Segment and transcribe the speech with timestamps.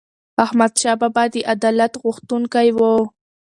[0.43, 2.77] احمدشاه بابا د عدالت غوښتونکی و.